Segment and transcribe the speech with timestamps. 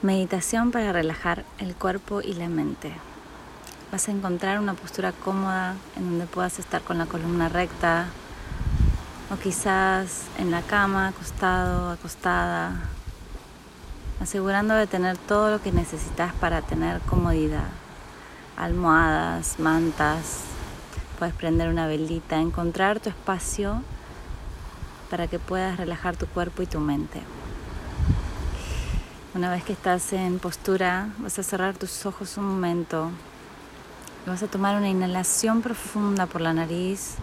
[0.00, 2.92] Meditación para relajar el cuerpo y la mente.
[3.90, 8.06] Vas a encontrar una postura cómoda en donde puedas estar con la columna recta
[9.28, 12.76] o quizás en la cama, acostado, acostada,
[14.20, 17.66] asegurando de tener todo lo que necesitas para tener comodidad.
[18.56, 20.42] Almohadas, mantas,
[21.18, 23.82] puedes prender una velita, encontrar tu espacio
[25.10, 27.20] para que puedas relajar tu cuerpo y tu mente.
[29.38, 33.12] Una vez que estás en postura, vas a cerrar tus ojos un momento
[34.26, 37.14] vas a tomar una inhalación profunda por la nariz,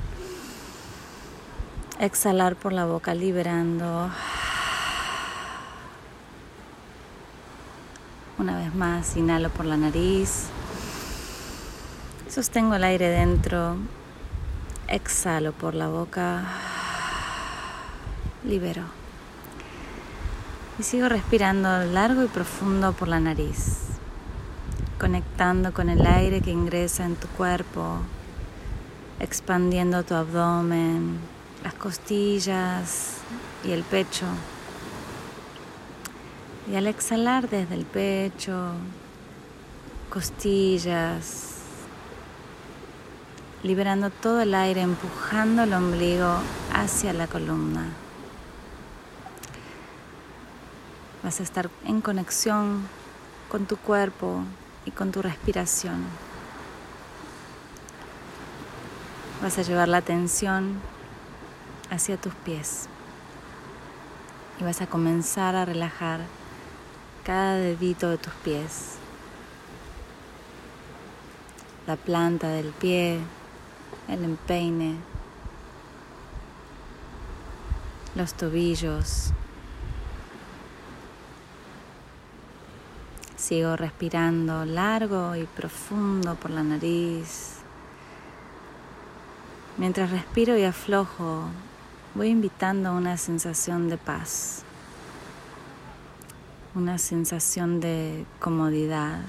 [2.00, 4.10] exhalar por la boca liberando.
[8.38, 10.46] Una vez más, inhalo por la nariz,
[12.30, 13.76] sostengo el aire dentro,
[14.88, 16.46] exhalo por la boca,
[18.46, 19.05] libero.
[20.78, 23.78] Y sigo respirando largo y profundo por la nariz,
[25.00, 28.00] conectando con el aire que ingresa en tu cuerpo,
[29.22, 31.18] expandiendo tu abdomen,
[31.64, 33.20] las costillas
[33.64, 34.26] y el pecho.
[36.70, 38.72] Y al exhalar desde el pecho,
[40.10, 41.54] costillas,
[43.64, 46.36] liberando todo el aire, empujando el ombligo
[46.74, 48.05] hacia la columna.
[51.26, 52.88] Vas a estar en conexión
[53.50, 54.44] con tu cuerpo
[54.86, 56.06] y con tu respiración.
[59.42, 60.80] Vas a llevar la atención
[61.90, 62.90] hacia tus pies
[64.60, 66.20] y vas a comenzar a relajar
[67.24, 68.92] cada dedito de tus pies,
[71.88, 73.20] la planta del pie,
[74.08, 74.98] el empeine,
[78.14, 79.34] los tobillos,
[83.46, 87.58] Sigo respirando largo y profundo por la nariz.
[89.78, 91.44] Mientras respiro y aflojo,
[92.16, 94.64] voy invitando una sensación de paz,
[96.74, 99.20] una sensación de comodidad,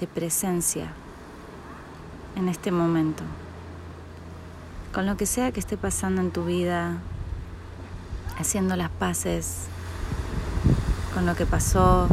[0.00, 0.88] de presencia
[2.34, 3.22] en este momento.
[4.92, 6.98] Con lo que sea que esté pasando en tu vida,
[8.36, 9.68] haciendo las paces
[11.14, 12.08] con lo que pasó,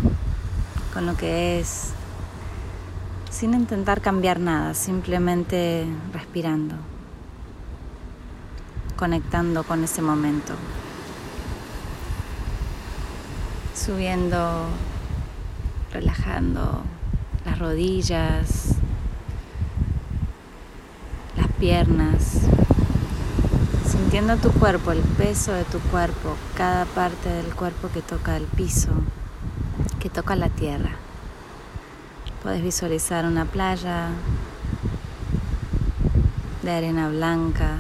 [0.95, 1.89] con lo que es,
[3.29, 6.75] sin intentar cambiar nada, simplemente respirando,
[8.95, 10.53] conectando con ese momento,
[13.75, 14.67] subiendo,
[15.91, 16.83] relajando
[17.45, 18.75] las rodillas,
[21.35, 22.39] las piernas,
[23.85, 28.45] sintiendo tu cuerpo, el peso de tu cuerpo, cada parte del cuerpo que toca el
[28.45, 28.91] piso
[30.05, 30.91] que toca la tierra.
[32.43, 34.09] Puedes visualizar una playa
[36.61, 37.77] de arena blanca,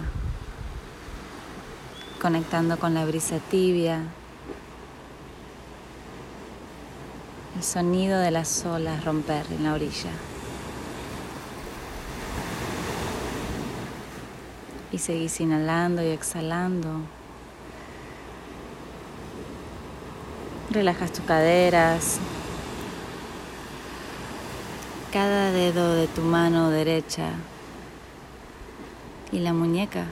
[2.19, 4.01] conectando con la brisa tibia,
[7.55, 10.09] el sonido de las olas romper en la orilla.
[14.91, 17.01] Y seguís inhalando y exhalando.
[20.75, 22.17] Relajas tus caderas,
[25.13, 27.29] cada dedo de tu mano derecha
[29.31, 30.03] y la muñeca.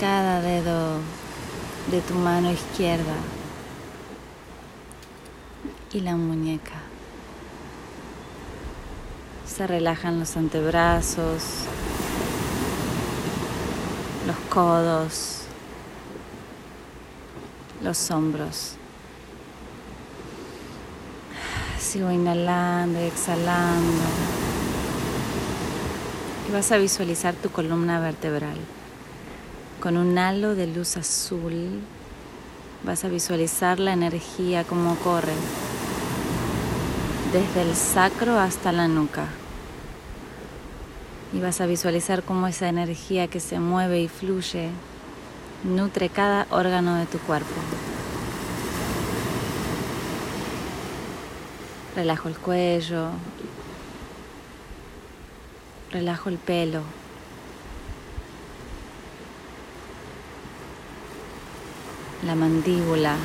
[0.00, 0.96] Cada dedo
[1.92, 3.14] de tu mano izquierda
[5.92, 6.80] y la muñeca.
[9.46, 11.44] Se relajan los antebrazos,
[14.26, 15.39] los codos,
[17.82, 18.74] los hombros.
[21.78, 24.02] Sigo inhalando y exhalando.
[26.48, 28.58] Y vas a visualizar tu columna vertebral.
[29.80, 31.80] Con un halo de luz azul
[32.84, 35.34] vas a visualizar la energía como corre
[37.32, 39.26] desde el sacro hasta la nuca.
[41.32, 44.70] Y vas a visualizar cómo esa energía que se mueve y fluye
[45.64, 47.60] nutre cada órgano de tu cuerpo.
[51.94, 53.10] Relajo el cuello,
[55.90, 56.82] relajo el pelo.
[62.24, 63.16] La mandíbula.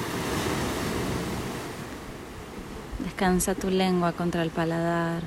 [2.99, 5.21] Descansa tu lengua contra el paladar.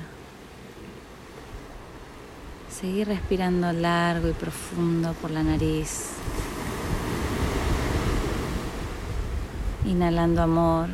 [2.69, 6.18] Seguir respirando largo y profundo por la nariz.
[9.89, 10.87] Inhalando amor.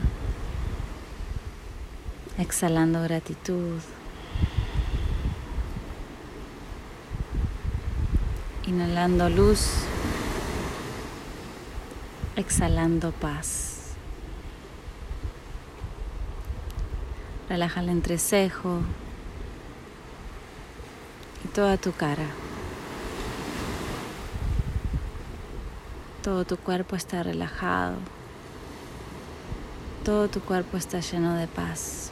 [2.38, 3.82] Exhalando gratitud.
[8.66, 9.84] Inhalando luz.
[12.38, 13.96] Exhalando paz.
[17.50, 18.80] Relaja el entrecejo
[21.44, 22.28] y toda tu cara.
[26.24, 28.15] Todo tu cuerpo está relajado.
[30.06, 32.12] Todo tu cuerpo está lleno de paz.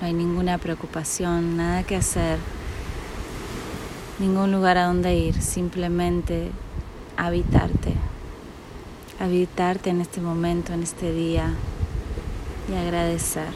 [0.00, 2.38] No hay ninguna preocupación, nada que hacer,
[4.20, 6.52] ningún lugar a donde ir, simplemente
[7.16, 7.94] habitarte.
[9.18, 11.52] Habitarte en este momento, en este día
[12.70, 13.48] y agradecer.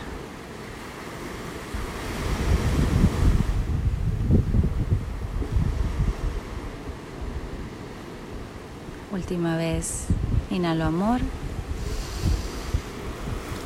[9.13, 10.07] Última vez,
[10.51, 11.21] inhalo amor,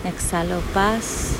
[0.04, 1.36] exhalo paz.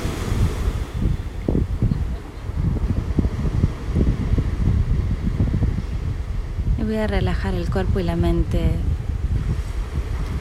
[6.77, 8.71] Y voy a relajar el cuerpo y la mente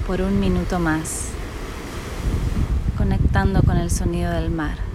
[0.07, 1.29] por un minuto más,
[2.97, 4.92] conectando con el sonido del mar.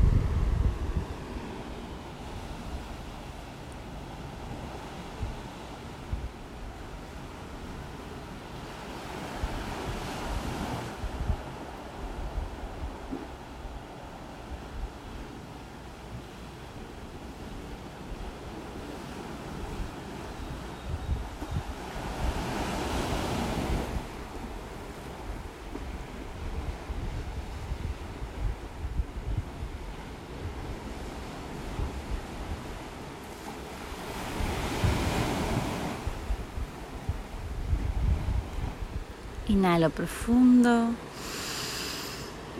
[39.50, 40.90] Inhalo profundo.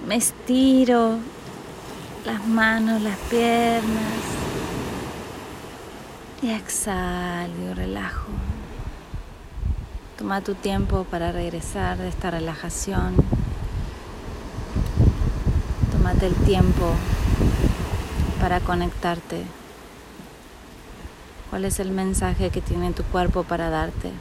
[0.08, 1.18] Me estiro
[2.26, 4.14] las manos, las piernas.
[6.42, 8.28] Y exhalo y relajo.
[10.18, 13.16] Toma tu tiempo para regresar de esta relajación.
[15.92, 16.94] Tómate el tiempo
[18.40, 19.44] para conectarte.
[21.50, 24.14] ¿Cuál es el mensaje que tiene tu cuerpo para darte?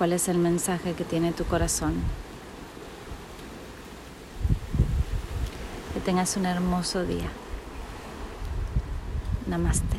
[0.00, 1.92] Cuál es el mensaje que tiene tu corazón.
[5.92, 7.28] Que tengas un hermoso día.
[9.46, 9.98] Namaste.